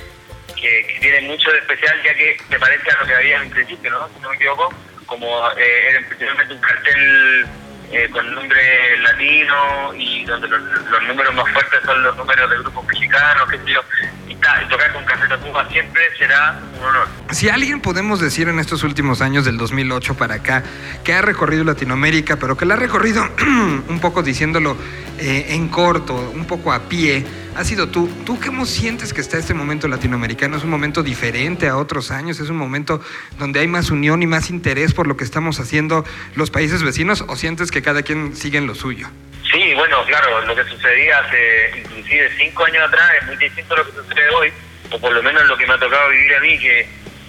que, 0.54 0.86
que 0.86 0.98
tiene 1.00 1.20
mucho 1.22 1.50
de 1.52 1.58
especial, 1.58 2.02
ya 2.02 2.14
que 2.14 2.38
se 2.48 2.58
parece 2.58 2.90
a 2.90 3.00
lo 3.00 3.06
que 3.06 3.14
había 3.14 3.36
en 3.42 3.50
principio, 3.50 3.90
¿no? 3.90 4.08
Si 4.08 4.20
no 4.20 4.30
me 4.30 4.36
equivoco, 4.36 4.72
como 5.06 5.50
eh, 5.58 5.90
era 5.90 6.06
principalmente 6.08 6.54
un 6.54 6.60
cartel 6.60 7.46
eh, 7.92 8.08
con 8.10 8.34
nombre 8.34 8.98
latino 8.98 9.94
y 9.94 10.24
donde 10.24 10.48
los, 10.48 10.60
los 10.62 11.02
números 11.04 11.34
más 11.34 11.52
fuertes 11.52 11.80
son 11.84 12.02
los 12.02 12.16
números 12.16 12.50
de 12.50 12.58
grupos 12.58 12.86
mexicanos, 12.86 13.50
qué 13.50 13.58
sé 13.58 13.72
yo. 13.72 13.80
Y, 14.28 14.34
tocar 14.34 14.92
con 14.92 15.04
Café 15.04 15.28
Tacuba 15.28 15.68
siempre 15.70 16.02
será 16.18 16.60
un 16.78 16.84
honor. 16.84 17.08
Si 17.30 17.48
alguien 17.48 17.80
podemos 17.80 18.20
decir 18.20 18.48
en 18.48 18.58
estos 18.58 18.82
últimos 18.82 19.20
años 19.20 19.44
del 19.44 19.56
2008 19.58 20.16
para 20.16 20.36
acá 20.36 20.62
que 21.02 21.12
ha 21.12 21.22
recorrido 21.22 21.64
Latinoamérica, 21.64 22.36
pero 22.36 22.56
que 22.56 22.66
la 22.66 22.74
ha 22.74 22.76
recorrido 22.76 23.26
un 23.88 23.98
poco 24.00 24.22
diciéndolo 24.22 24.76
eh, 25.18 25.46
en 25.50 25.68
corto, 25.68 26.14
un 26.34 26.44
poco 26.44 26.72
a 26.72 26.88
pie, 26.88 27.24
ha 27.56 27.64
sido 27.64 27.88
tú. 27.88 28.08
¿Tú 28.26 28.38
cómo 28.40 28.66
sientes 28.66 29.12
que 29.12 29.20
está 29.20 29.38
este 29.38 29.54
momento 29.54 29.88
latinoamericano? 29.88 30.56
¿Es 30.56 30.64
un 30.64 30.70
momento 30.70 31.02
diferente 31.02 31.68
a 31.68 31.76
otros 31.76 32.10
años? 32.10 32.40
¿Es 32.40 32.50
un 32.50 32.56
momento 32.56 33.00
donde 33.38 33.60
hay 33.60 33.68
más 33.68 33.90
unión 33.90 34.22
y 34.22 34.26
más 34.26 34.50
interés 34.50 34.92
por 34.92 35.06
lo 35.06 35.16
que 35.16 35.24
estamos 35.24 35.60
haciendo 35.60 36.04
los 36.34 36.50
países 36.50 36.82
vecinos 36.82 37.24
o 37.28 37.36
sientes 37.36 37.70
que 37.70 37.82
cada 37.82 38.02
quien 38.02 38.34
sigue 38.36 38.58
en 38.58 38.66
lo 38.66 38.74
suyo? 38.74 39.08
Sí, 39.54 39.72
bueno, 39.74 40.04
claro, 40.06 40.44
lo 40.46 40.56
que 40.56 40.64
sucedía 40.64 41.18
hace 41.18 41.78
inclusive 41.78 42.30
cinco 42.36 42.64
años 42.64 42.88
atrás 42.88 43.08
es 43.20 43.26
muy 43.28 43.36
distinto 43.36 43.74
a 43.74 43.78
lo 43.78 43.86
que 43.86 43.92
sucede 43.92 44.13
hoy, 44.36 44.52
o 44.90 44.98
por 44.98 45.12
lo 45.12 45.22
menos 45.22 45.42
lo 45.44 45.56
que 45.56 45.66
me 45.66 45.74
ha 45.74 45.78
tocado 45.78 46.08
vivir 46.10 46.34
a 46.36 46.40
mí, 46.40 46.58
que, 46.58 46.88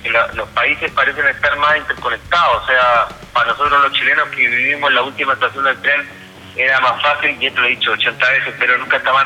la- 0.10 0.28
los 0.34 0.48
países 0.50 0.92
parecen 0.92 1.28
estar 1.28 1.56
más 1.58 1.78
interconectados. 1.78 2.64
O 2.64 2.68
sea, 2.68 3.08
para 3.34 3.48
nosotros 3.52 3.82
los 3.82 3.92
chilenos 3.94 4.28
que 4.30 4.48
vivimos 4.48 4.92
la 4.94 5.02
última 5.02 5.34
estación 5.34 5.64
del 5.64 5.82
tren, 5.82 6.08
era 6.56 6.80
más 6.80 7.02
fácil, 7.02 7.36
y 7.42 7.48
esto 7.48 7.60
lo 7.62 7.68
he 7.68 7.72
dicho 7.72 7.92
80 7.92 8.30
veces, 8.32 8.54
pero 8.60 8.78
nunca 8.78 8.98
está 8.98 9.12
mal 9.12 9.26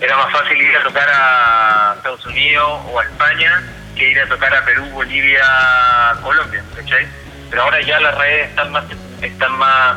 era 0.00 0.16
más 0.16 0.32
fácil 0.32 0.60
ir 0.60 0.76
a 0.76 0.82
tocar 0.82 1.08
a 1.08 1.94
Estados 1.96 2.26
Unidos 2.26 2.80
o 2.86 2.98
a 2.98 3.04
España 3.04 3.62
que 3.96 4.08
ir 4.10 4.20
a 4.20 4.26
tocar 4.28 4.52
a 4.52 4.64
Perú, 4.64 4.84
Bolivia, 4.90 5.44
Colombia, 6.22 6.64
¿cachai? 6.74 7.06
Pero 7.48 7.62
ahora 7.62 7.80
ya 7.82 8.00
las 8.00 8.18
redes 8.18 8.48
están 8.48 8.72
más, 8.72 8.84
están 9.20 9.52
más 9.58 9.96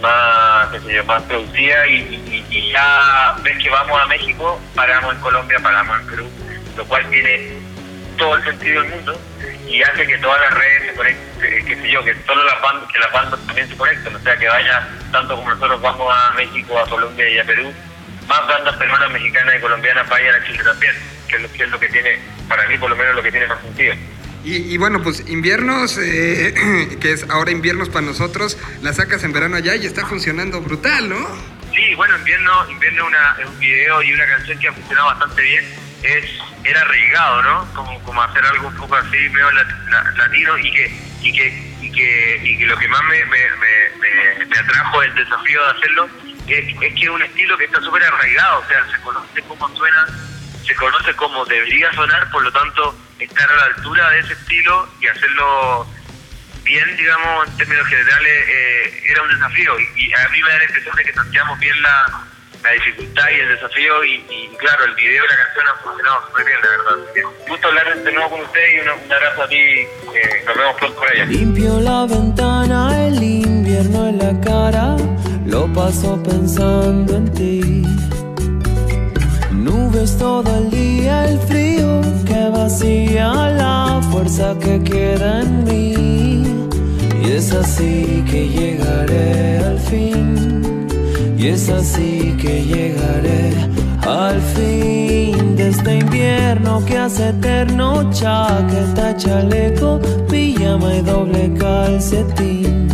más, 0.00 0.68
qué 0.70 0.80
sé 0.80 1.02
más 1.04 1.22
producida 1.22 1.86
y, 1.86 1.94
y- 1.94 2.46
y 2.50 2.72
ya 2.72 2.93
ves 3.44 3.62
que 3.62 3.70
vamos 3.70 4.00
a 4.00 4.06
México, 4.06 4.60
paramos 4.74 5.14
en 5.14 5.20
Colombia, 5.20 5.58
paramos 5.62 6.00
en 6.00 6.06
Perú, 6.06 6.30
lo 6.76 6.84
cual 6.86 7.08
tiene 7.10 7.52
todo 8.16 8.36
el 8.36 8.44
sentido 8.44 8.82
del 8.82 8.90
mundo 8.90 9.20
y 9.68 9.82
hace 9.82 10.06
que 10.06 10.18
todas 10.18 10.40
las 10.40 10.54
redes 10.54 10.82
se 10.88 10.94
conecten, 10.94 11.66
qué 11.66 11.76
sé 11.76 11.90
yo, 11.90 12.02
que 12.04 12.14
solo 12.26 12.44
las 12.44 12.60
bandas, 12.62 12.90
que 12.92 12.98
las 12.98 13.12
bandas 13.12 13.40
también 13.46 13.68
se 13.68 13.76
conecten, 13.76 14.14
o 14.14 14.20
sea 14.20 14.36
que 14.36 14.48
vaya 14.48 14.88
tanto 15.12 15.36
como 15.36 15.50
nosotros 15.50 15.80
vamos 15.80 16.14
a 16.14 16.32
México, 16.34 16.78
a 16.78 16.88
Colombia 16.88 17.28
y 17.28 17.38
a 17.38 17.44
Perú, 17.44 17.72
más 18.26 18.48
bandas 18.48 18.76
peruanas, 18.76 19.10
mexicanas 19.10 19.54
y 19.56 19.60
colombianas 19.60 20.08
vayan 20.08 20.34
a 20.34 20.46
Chile 20.46 20.64
también, 20.64 20.94
que 21.28 21.36
es 21.36 21.42
lo 21.42 21.52
que, 21.52 21.62
es 21.64 21.70
lo 21.70 21.80
que 21.80 21.88
tiene, 21.88 22.18
para 22.48 22.66
mí 22.68 22.78
por 22.78 22.90
lo 22.90 22.96
menos 22.96 23.14
lo 23.14 23.22
que 23.22 23.30
tiene 23.30 23.46
más 23.46 23.60
sentido. 23.60 23.94
Y, 24.44 24.56
y 24.56 24.76
bueno, 24.76 25.02
pues 25.02 25.28
inviernos, 25.28 25.98
eh, 25.98 26.96
que 27.00 27.12
es 27.12 27.28
ahora 27.30 27.50
inviernos 27.50 27.88
para 27.88 28.06
nosotros, 28.06 28.58
la 28.82 28.92
sacas 28.92 29.24
en 29.24 29.32
verano 29.32 29.56
allá 29.56 29.74
y 29.76 29.86
está 29.86 30.06
funcionando 30.06 30.60
brutal, 30.60 31.08
¿no? 31.08 31.53
Sí, 31.74 31.94
bueno, 31.94 32.16
invierno, 32.16 32.70
invierno 32.70 33.06
una, 33.06 33.36
es 33.38 33.46
un 33.46 33.58
video 33.58 34.02
y 34.02 34.12
una 34.12 34.26
canción 34.26 34.58
que 34.58 34.68
ha 34.68 34.72
funcionado 34.72 35.08
bastante 35.08 35.42
bien. 35.42 35.64
Es, 36.02 36.24
era 36.64 36.80
arriesgado, 36.82 37.42
¿no? 37.42 37.74
Como, 37.74 37.98
como 38.04 38.22
hacer 38.22 38.44
algo 38.44 38.68
un 38.68 38.76
poco 38.76 38.94
así, 38.94 39.16
medio 39.30 39.50
la- 39.52 40.12
latino 40.16 40.56
y 40.58 40.70
que, 40.70 40.92
y 41.22 41.32
que, 41.32 41.46
y 41.80 41.90
que, 41.90 42.40
y 42.44 42.58
que 42.58 42.66
lo 42.66 42.76
que 42.76 42.88
más 42.88 43.02
me, 43.04 43.24
me, 43.24 43.38
me, 43.56 43.90
me- 43.98 44.44
me 44.46 44.58
atrajo 44.58 45.02
el 45.02 45.14
desafío 45.14 45.64
de 45.64 45.70
hacerlo 45.72 46.08
es, 46.46 46.64
es 46.82 46.94
que 46.94 47.02
es 47.04 47.08
un 47.08 47.22
estilo 47.22 47.56
que 47.56 47.64
está 47.64 47.80
súper 47.80 48.04
arraigado, 48.04 48.60
o 48.60 48.68
sea, 48.68 48.84
se 48.94 49.00
conoce 49.00 49.42
cómo 49.48 49.68
suena, 49.76 50.06
se 50.66 50.74
conoce 50.76 51.14
cómo 51.16 51.44
debería 51.46 51.90
sonar, 51.94 52.30
por 52.30 52.42
lo 52.42 52.52
tanto, 52.52 52.94
estar 53.18 53.50
a 53.50 53.56
la 53.56 53.64
altura 53.64 54.10
de 54.10 54.18
ese 54.20 54.34
estilo 54.34 54.88
y 55.00 55.06
hacerlo 55.08 55.86
bien, 56.64 56.96
digamos, 56.96 57.48
en 57.48 57.56
términos 57.56 57.86
generales, 57.86 58.48
eh, 58.48 59.02
era 59.10 59.22
un 59.22 59.28
desafío. 59.28 59.78
Y, 59.96 60.12
a 60.12 60.28
mí 60.30 60.42
me 60.42 60.48
da 60.50 60.58
la 60.58 60.64
impresión 60.64 60.96
de 60.96 61.04
que 61.04 61.12
tanteamos 61.12 61.58
bien 61.60 61.82
la, 61.82 62.24
la 62.62 62.70
dificultad 62.72 63.24
y 63.30 63.40
el 63.40 63.48
desafío. 63.50 64.04
Y, 64.04 64.50
claro, 64.58 64.84
el 64.84 64.94
video 64.94 65.24
y 65.24 65.28
la 65.28 65.36
canción 65.36 65.66
han 65.68 65.82
funcionado 65.84 66.26
súper 66.26 66.44
bien, 66.46 66.58
la 66.62 66.68
verdad. 66.68 67.12
Que 67.14 67.22
Gusto 67.48 67.68
hablar 67.68 67.96
de 67.96 68.12
nuevo 68.12 68.30
con 68.30 68.40
usted 68.40 68.66
y 68.74 68.80
un, 68.80 68.88
un 68.88 69.12
abrazo 69.12 69.42
a 69.42 69.48
ti. 69.48 69.56
eh, 69.56 69.88
nos 70.46 70.56
vemos 70.56 70.76
pronto 70.76 70.96
por 70.98 71.08
allá. 71.10 71.24
Limpio 71.26 71.80
la 71.80 72.06
ventana, 72.06 73.06
el 73.06 73.22
invierno 73.22 74.08
en 74.08 74.18
la 74.18 74.40
cara, 74.40 74.96
lo 75.46 75.72
paso 75.72 76.22
pensando 76.22 77.16
en 77.16 77.34
ti. 77.34 77.82
Nubes 79.52 80.18
todo 80.18 80.58
el 80.58 80.73
vacía 82.64 83.30
la 83.62 84.00
fuerza 84.10 84.56
que 84.58 84.82
queda 84.82 85.42
en 85.42 85.64
mí. 85.64 86.44
Y 87.22 87.30
es 87.38 87.52
así 87.52 88.24
que 88.30 88.48
llegaré 88.48 89.58
al 89.58 89.78
fin. 89.78 90.86
Y 91.36 91.48
es 91.48 91.68
así 91.68 92.34
que 92.40 92.54
llegaré 92.72 93.42
al 94.00 94.40
fin 94.54 95.56
de 95.56 95.68
este 95.68 95.98
invierno 96.04 96.82
que 96.86 96.96
hace 96.96 97.28
eterno 97.28 98.10
chaqueta, 98.18 99.14
chaleco, 99.22 100.00
pijama 100.30 100.94
y 100.94 101.02
doble 101.02 101.52
calcetín. 101.58 102.88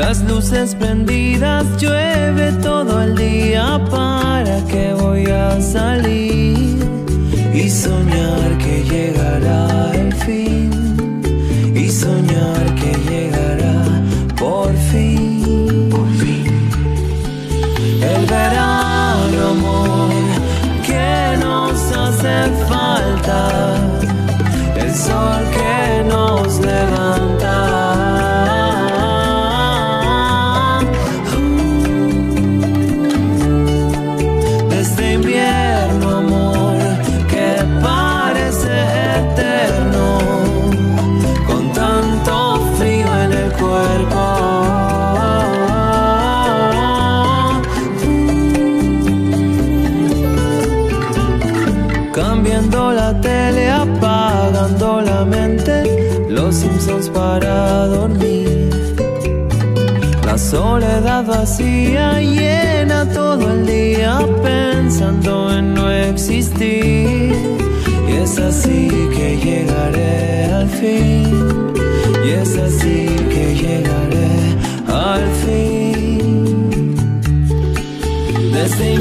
Las 0.00 0.16
luces 0.24 0.74
prendidas, 0.74 1.64
llueve 1.80 2.46
todo 2.60 3.02
el 3.02 3.14
día 3.14 3.80
para 3.88 4.56
que 4.70 4.84
voy 4.94 5.26
a 5.26 5.60
salir 5.60 6.34
y 7.54 7.70
soñar 7.70 8.58
que 8.58 8.82
llegará 8.82 9.92
el 9.94 10.12
fin 10.12 11.22
y 11.74 11.88
soñar 11.88 12.74
que 12.74 12.92
llegará 13.08 13.82
por 14.36 14.72
fin. 14.90 15.88
Por 15.90 16.08
fin. 16.20 16.46
El 18.02 18.26
verano, 18.26 19.48
amor, 19.50 20.10
que 20.84 21.36
nos 21.38 21.76
hace 21.96 22.36
falta. 22.68 23.76
El 24.76 24.92
sol 24.92 25.42
que 25.56 26.04
nos 26.12 26.58
levanta 26.58 27.33
llena 62.20 63.04
todo 63.12 63.52
el 63.52 63.66
día 63.66 64.18
pensando 64.42 65.52
en 65.54 65.74
no 65.74 65.90
existir. 65.90 67.34
Y 68.08 68.12
es 68.12 68.38
así 68.38 68.88
que 69.14 69.36
llegaré 69.44 70.44
al 70.52 70.68
fin. 70.68 71.74
Y 72.24 72.30
es 72.30 72.56
así 72.56 73.06
que 73.32 73.54
llegaré 73.62 74.32
al 74.88 75.26
fin. 75.44 76.96
Desde 78.52 78.96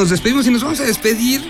nos 0.00 0.08
despedimos 0.08 0.46
y 0.46 0.50
nos 0.50 0.62
vamos 0.62 0.80
a 0.80 0.84
despedir 0.84 1.42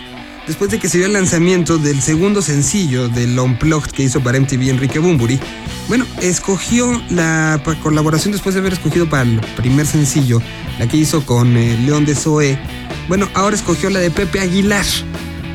después 0.48 0.72
de 0.72 0.80
que 0.80 0.88
se 0.88 0.98
dio 0.98 1.06
el 1.06 1.12
lanzamiento 1.12 1.78
del 1.78 2.02
segundo 2.02 2.42
sencillo 2.42 3.08
del 3.08 3.38
Unplugged 3.38 3.92
que 3.92 4.02
hizo 4.02 4.20
para 4.20 4.40
MTV 4.40 4.70
Enrique 4.70 4.98
Bumburi. 4.98 5.38
Bueno, 5.86 6.04
escogió 6.20 7.00
la 7.10 7.62
colaboración 7.80 8.32
después 8.32 8.56
de 8.56 8.60
haber 8.60 8.72
escogido 8.72 9.08
para 9.08 9.22
el 9.22 9.40
primer 9.56 9.86
sencillo, 9.86 10.42
la 10.80 10.88
que 10.88 10.96
hizo 10.96 11.24
con 11.24 11.56
eh, 11.56 11.78
León 11.86 12.04
de 12.04 12.16
Zoe. 12.16 12.58
Bueno, 13.06 13.28
ahora 13.34 13.54
escogió 13.54 13.88
la 13.88 14.00
de 14.00 14.10
Pepe 14.10 14.40
Aguilar. 14.40 14.84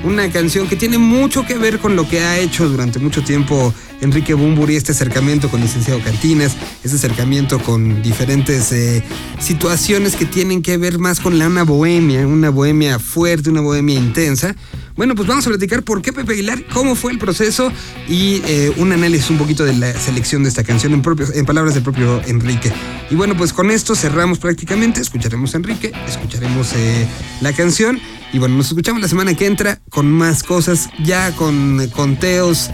Una 0.05 0.29
canción 0.29 0.67
que 0.67 0.75
tiene 0.75 0.99
mucho 0.99 1.47
que 1.47 1.57
ver 1.57 1.79
con 1.79 1.95
lo 1.95 2.07
que 2.07 2.19
ha 2.19 2.37
hecho 2.37 2.69
durante 2.69 2.99
mucho 2.99 3.23
tiempo 3.23 3.73
Enrique 4.01 4.35
Bumburi, 4.35 4.75
este 4.75 4.91
acercamiento 4.91 5.49
con 5.49 5.61
licenciado 5.61 5.99
Cantinas, 5.99 6.55
este 6.83 6.97
acercamiento 6.97 7.57
con 7.57 8.03
diferentes 8.03 8.71
eh, 8.71 9.03
situaciones 9.39 10.15
que 10.15 10.25
tienen 10.25 10.61
que 10.61 10.77
ver 10.77 10.99
más 10.99 11.19
con 11.19 11.39
la, 11.39 11.47
una 11.47 11.63
bohemia, 11.63 12.27
una 12.27 12.51
bohemia 12.51 12.99
fuerte, 12.99 13.49
una 13.49 13.61
bohemia 13.61 13.95
intensa. 13.95 14.55
Bueno, 14.95 15.15
pues 15.15 15.27
vamos 15.27 15.45
a 15.47 15.49
platicar 15.49 15.81
por 15.81 16.03
qué 16.03 16.13
Pepe 16.13 16.33
Aguilar, 16.33 16.63
cómo 16.71 16.93
fue 16.93 17.11
el 17.11 17.17
proceso 17.17 17.71
y 18.07 18.43
eh, 18.45 18.71
un 18.77 18.91
análisis 18.91 19.31
un 19.31 19.39
poquito 19.39 19.65
de 19.65 19.73
la 19.73 19.91
selección 19.99 20.43
de 20.43 20.49
esta 20.49 20.63
canción 20.63 20.93
en, 20.93 21.45
palabras 21.45 21.73
del 21.73 21.83
propio 21.83 22.21
Enrique. 22.27 22.71
Y 23.09 23.15
bueno, 23.15 23.35
pues 23.35 23.53
con 23.53 23.71
esto 23.71 23.95
cerramos 23.95 24.37
prácticamente, 24.37 25.01
escucharemos 25.01 25.55
a 25.55 25.57
Enrique, 25.57 25.91
escucharemos 26.07 26.73
eh, 26.75 27.07
la 27.41 27.51
canción 27.53 27.99
y 28.33 28.39
bueno, 28.39 28.55
nos 28.55 28.67
escuchamos 28.67 29.01
la 29.01 29.07
semana 29.07 29.33
que 29.33 29.45
entra 29.45 29.79
con 29.89 30.11
más 30.11 30.43
cosas, 30.43 30.89
ya 31.03 31.31
con 31.35 31.81
eh, 31.81 31.89
conteos 31.89 32.69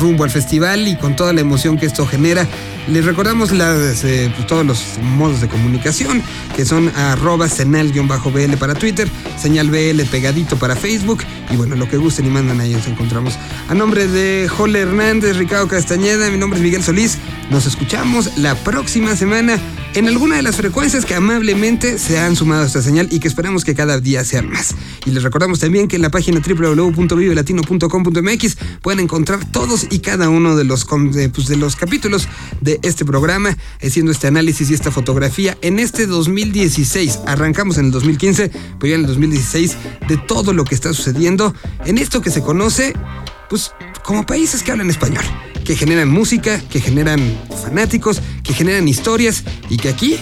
rumbo 0.00 0.24
al 0.24 0.30
festival 0.30 0.88
y 0.88 0.96
con 0.96 1.16
toda 1.16 1.32
la 1.32 1.40
emoción 1.40 1.78
que 1.78 1.86
esto 1.86 2.06
genera. 2.06 2.46
Les 2.88 3.04
recordamos 3.04 3.50
las, 3.50 4.04
eh, 4.04 4.32
todos 4.46 4.64
los 4.64 4.98
modos 5.02 5.40
de 5.40 5.48
comunicación, 5.48 6.22
que 6.54 6.64
son 6.64 6.88
arroba 6.94 7.48
senal-bl 7.48 8.56
para 8.58 8.74
Twitter, 8.74 9.08
señal 9.40 9.70
BL 9.70 10.02
pegadito 10.10 10.56
para 10.56 10.76
Facebook, 10.76 11.24
y 11.50 11.56
bueno, 11.56 11.74
lo 11.74 11.88
que 11.88 11.96
gusten 11.96 12.26
y 12.26 12.30
mandan 12.30 12.60
ahí 12.60 12.72
nos 12.72 12.86
encontramos. 12.86 13.36
A 13.68 13.74
nombre 13.74 14.06
de 14.06 14.48
Jole 14.48 14.80
Hernández, 14.80 15.36
Ricardo 15.36 15.66
Castañeda, 15.66 16.30
mi 16.30 16.38
nombre 16.38 16.58
es 16.58 16.64
Miguel 16.64 16.82
Solís, 16.82 17.18
nos 17.50 17.66
escuchamos 17.66 18.38
la 18.38 18.54
próxima 18.54 19.16
semana 19.16 19.58
en 19.94 20.08
alguna 20.08 20.36
de 20.36 20.42
las 20.42 20.56
frecuencias 20.56 21.06
que 21.06 21.14
amablemente 21.14 21.98
se 21.98 22.18
han 22.18 22.36
sumado 22.36 22.64
a 22.64 22.66
esta 22.66 22.82
señal 22.82 23.08
y 23.10 23.20
que 23.20 23.28
esperamos 23.28 23.64
que 23.64 23.74
cada 23.74 23.98
día 23.98 24.22
sean 24.24 24.50
más. 24.50 24.74
Y 25.06 25.10
les 25.10 25.22
recordamos 25.22 25.60
también 25.60 25.88
que 25.88 25.96
en 25.96 26.02
la 26.02 26.10
página 26.10 26.40
www.vivelatino.com.mx 26.40 28.56
pueden 28.82 29.00
encontrar 29.00 29.50
todos 29.50 29.86
y 29.90 30.00
cada 30.00 30.28
uno 30.28 30.54
de 30.56 30.64
los, 30.64 30.84
pues, 30.84 31.46
de 31.46 31.56
los 31.56 31.76
capítulos 31.76 32.28
de 32.60 32.78
este 32.82 33.04
programa, 33.04 33.56
haciendo 33.82 34.12
este 34.12 34.26
análisis 34.26 34.70
y 34.70 34.74
esta 34.74 34.90
fotografía 34.90 35.56
en 35.62 35.78
este 35.78 36.06
2016. 36.06 37.20
Arrancamos 37.26 37.78
en 37.78 37.86
el 37.86 37.92
2015, 37.92 38.50
pero 38.78 38.90
ya 38.90 38.96
en 38.96 39.02
el 39.02 39.06
2016 39.06 39.76
de 40.08 40.16
todo 40.16 40.52
lo 40.52 40.64
que 40.64 40.74
está 40.74 40.92
sucediendo 40.92 41.54
en 41.84 41.98
esto 41.98 42.20
que 42.20 42.30
se 42.30 42.42
conoce, 42.42 42.92
pues 43.48 43.72
como 44.02 44.26
países 44.26 44.62
que 44.62 44.72
hablan 44.72 44.90
español, 44.90 45.24
que 45.66 45.74
generan 45.74 46.08
música, 46.08 46.62
que 46.70 46.80
generan 46.80 47.18
fanáticos, 47.62 48.22
que 48.44 48.54
generan 48.54 48.86
historias 48.86 49.44
y 49.68 49.76
que 49.76 49.88
aquí, 49.88 50.16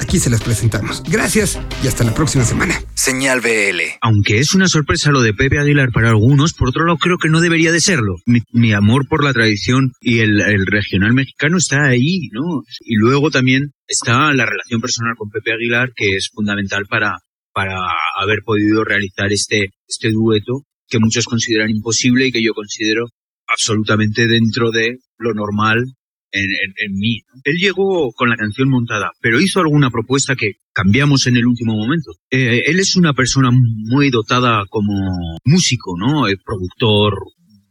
aquí 0.00 0.18
se 0.18 0.28
las 0.28 0.42
presentamos. 0.42 1.04
Gracias 1.08 1.58
y 1.84 1.86
hasta 1.86 2.02
la 2.02 2.12
próxima 2.12 2.44
semana. 2.44 2.74
Señal 2.94 3.40
BL. 3.40 3.80
Aunque 4.00 4.38
es 4.38 4.54
una 4.54 4.66
sorpresa 4.66 5.12
lo 5.12 5.22
de 5.22 5.34
Pepe 5.34 5.60
Aguilar 5.60 5.92
para 5.92 6.08
algunos, 6.08 6.52
por 6.52 6.70
otro 6.70 6.84
lado 6.84 6.98
creo 6.98 7.16
que 7.16 7.28
no 7.28 7.40
debería 7.40 7.70
de 7.70 7.80
serlo. 7.80 8.16
Mi, 8.26 8.40
mi 8.50 8.72
amor 8.72 9.06
por 9.08 9.22
la 9.22 9.32
tradición 9.32 9.92
y 10.00 10.18
el, 10.18 10.40
el 10.40 10.66
regional 10.66 11.14
mexicano 11.14 11.58
está 11.58 11.86
ahí, 11.86 12.28
¿no? 12.32 12.62
Y 12.80 12.96
luego 12.96 13.30
también 13.30 13.70
está 13.86 14.34
la 14.34 14.46
relación 14.46 14.80
personal 14.80 15.14
con 15.16 15.30
Pepe 15.30 15.52
Aguilar, 15.52 15.92
que 15.94 16.16
es 16.16 16.28
fundamental 16.34 16.86
para, 16.90 17.18
para 17.52 17.76
haber 18.20 18.40
podido 18.44 18.82
realizar 18.82 19.32
este, 19.32 19.68
este 19.86 20.10
dueto 20.10 20.64
que 20.88 20.98
muchos 20.98 21.26
consideran 21.26 21.70
imposible 21.70 22.26
y 22.26 22.32
que 22.32 22.42
yo 22.42 22.52
considero 22.54 23.06
absolutamente 23.48 24.26
dentro 24.26 24.70
de 24.70 24.98
lo 25.18 25.32
normal 25.34 25.84
en, 26.30 26.44
en, 26.44 26.94
mí. 26.94 27.20
Él 27.44 27.56
llegó 27.58 28.12
con 28.12 28.28
la 28.28 28.36
canción 28.36 28.68
montada, 28.68 29.10
pero 29.20 29.40
hizo 29.40 29.60
alguna 29.60 29.90
propuesta 29.90 30.36
que 30.36 30.52
cambiamos 30.74 31.26
en 31.26 31.36
el 31.38 31.46
último 31.46 31.74
momento. 31.74 32.12
Eh, 32.30 32.62
él 32.66 32.78
es 32.80 32.96
una 32.96 33.14
persona 33.14 33.50
muy 33.52 34.10
dotada 34.10 34.64
como 34.68 35.38
músico, 35.44 35.94
¿no? 35.98 36.28
Eh, 36.28 36.36
productor, 36.44 37.14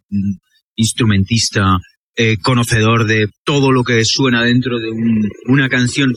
mm, 0.10 0.34
instrumentista, 0.76 1.78
eh, 2.16 2.38
conocedor 2.42 3.06
de 3.06 3.28
todo 3.44 3.72
lo 3.72 3.84
que 3.84 4.04
suena 4.04 4.42
dentro 4.44 4.80
de 4.80 4.90
un- 4.90 5.30
una 5.48 5.70
canción. 5.70 6.14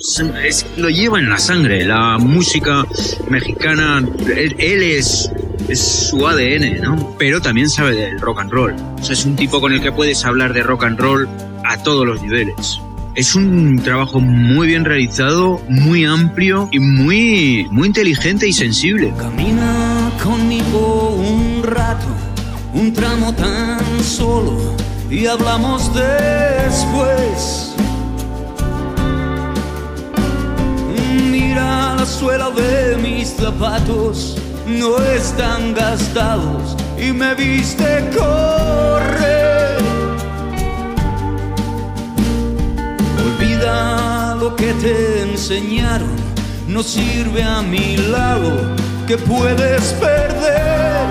Lo 0.78 0.88
lleva 0.88 1.18
en 1.18 1.28
la 1.28 1.38
sangre. 1.38 1.84
La 1.84 2.16
música 2.16 2.86
mexicana, 3.28 4.02
él 4.34 4.82
es, 4.82 5.30
es 5.68 6.08
su 6.08 6.26
ADN, 6.26 6.80
¿no? 6.82 7.14
Pero 7.18 7.40
también 7.40 7.68
sabe 7.68 7.94
del 7.94 8.20
rock 8.20 8.40
and 8.40 8.50
roll. 8.50 8.74
O 9.00 9.02
sea, 9.02 9.12
es 9.12 9.24
un 9.24 9.36
tipo 9.36 9.60
con 9.60 9.72
el 9.72 9.80
que 9.80 9.92
puedes 9.92 10.24
hablar 10.24 10.52
de 10.52 10.62
rock 10.62 10.84
and 10.84 10.98
roll 10.98 11.28
a 11.64 11.82
todos 11.82 12.06
los 12.06 12.22
niveles. 12.22 12.80
Es 13.14 13.34
un 13.34 13.80
trabajo 13.82 14.20
muy 14.20 14.68
bien 14.68 14.84
realizado, 14.84 15.60
muy 15.68 16.04
amplio 16.04 16.68
y 16.70 16.78
muy, 16.78 17.66
muy 17.70 17.88
inteligente 17.88 18.46
y 18.46 18.52
sensible. 18.52 19.12
Camina 19.18 20.10
conmigo 20.22 21.16
un 21.16 21.62
rato, 21.62 22.06
un 22.72 22.92
tramo 22.92 23.34
tan 23.34 23.80
solo 24.02 24.76
y 25.10 25.26
hablamos 25.26 25.90
después. 25.92 27.74
Mira 31.30 31.96
la 31.96 32.06
suela 32.06 32.50
de 32.50 32.96
mis 32.96 33.28
zapatos, 33.28 34.39
no 34.78 34.96
están 34.98 35.74
gastados 35.74 36.76
y 36.98 37.12
me 37.12 37.34
viste 37.34 38.10
correr. 38.16 39.40
que 44.60 44.72
te 44.74 45.22
enseñaron 45.22 46.10
no 46.66 46.82
sirve 46.82 47.42
a 47.42 47.62
mi 47.62 47.96
lado, 47.96 48.52
que 49.06 49.16
puedes 49.16 49.92
perder. 49.94 51.06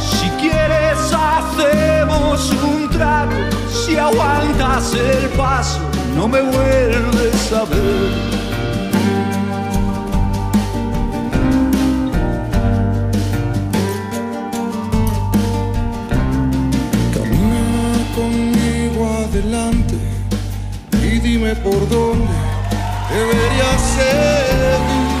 Si 0.00 0.28
quieres 0.40 0.98
hacemos 1.12 2.50
un 2.62 2.88
trato, 2.90 3.34
si 3.68 3.96
aguantas 3.96 4.94
el 4.94 5.28
paso 5.30 5.80
no 6.16 6.28
me 6.28 6.40
vuelves 6.40 7.52
a 7.52 7.64
ver. 7.64 8.43
Y 19.36 21.18
dime 21.18 21.56
por 21.56 21.88
dónde 21.88 22.30
debería 23.10 23.78
seguir. 23.78 25.14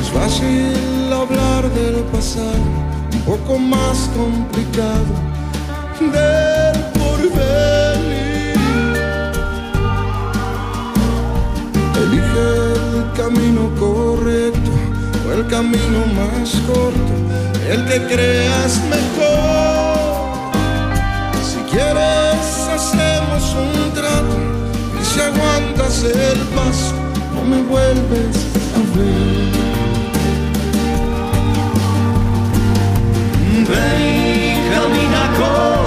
Es 0.00 0.08
fácil 0.08 1.12
hablar 1.12 1.70
del 1.74 1.96
pasado, 2.04 2.64
un 3.12 3.20
poco 3.26 3.58
más 3.58 4.08
complicado 4.16 5.04
del 6.00 6.82
porvenir. 6.94 8.56
Elige 12.04 12.46
el 12.94 13.12
camino 13.18 13.70
correcto 13.78 14.70
o 15.28 15.32
el 15.32 15.46
camino 15.48 16.06
más 16.16 16.54
corto, 16.66 17.12
el 17.68 17.84
que 17.84 18.14
creas 18.14 18.80
mejor. 18.88 19.95
Quieres 21.76 22.68
hacemos 22.74 23.54
un 23.54 23.92
trato 23.92 24.38
y 24.98 25.04
si 25.04 25.20
aguantas 25.20 26.04
el 26.04 26.38
paso 26.56 26.94
no 27.34 27.44
me 27.44 27.60
vuelves 27.64 28.36
a 28.74 28.80
ver. 28.96 29.52
Ven 33.68 34.56
camina 34.72 35.24
conmigo, 35.36 35.85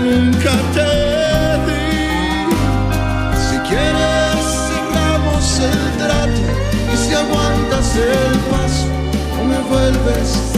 nunca 0.00 0.52
te 0.74 0.90
di. 1.66 1.84
Si 3.46 3.56
quieres 3.68 4.44
cerramos 4.68 5.60
el 5.60 5.96
trato 5.98 6.42
y 6.92 6.96
si 6.96 7.14
aguantas 7.14 7.96
el 7.96 8.38
paso 8.50 8.86
no 9.36 9.44
me 9.44 9.58
vuelves 9.68 10.53